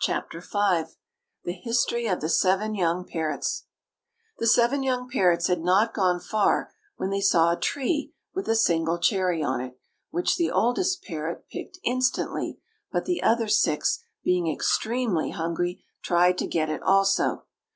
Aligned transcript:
CHAPTER 0.00 0.40
V 0.40 0.86
THE 1.44 1.52
HISTORY 1.52 2.08
OF 2.08 2.20
THE 2.20 2.28
SEVEN 2.28 2.74
YOUNG 2.74 3.04
PARROTS 3.06 3.66
The 4.38 4.48
seven 4.48 4.82
young 4.82 5.08
parrots 5.08 5.46
had 5.46 5.60
not 5.60 5.94
gone 5.94 6.18
far 6.18 6.72
when 6.96 7.10
they 7.10 7.20
saw 7.20 7.52
a 7.52 7.60
tree 7.60 8.12
with 8.34 8.48
a 8.48 8.56
single 8.56 8.98
cherry 8.98 9.40
on 9.40 9.60
it, 9.60 9.78
which 10.10 10.34
the 10.34 10.50
oldest 10.50 11.04
parrot 11.04 11.44
picked 11.48 11.78
instantly; 11.84 12.58
but 12.90 13.04
the 13.04 13.22
other 13.22 13.46
six, 13.46 14.00
being 14.24 14.50
extremely 14.52 15.30
hungry, 15.30 15.84
tried 16.02 16.38
to 16.38 16.48
get 16.48 16.68
it 16.68 16.82
also. 16.82 17.44